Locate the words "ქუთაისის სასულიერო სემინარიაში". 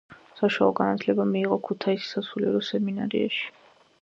1.69-3.49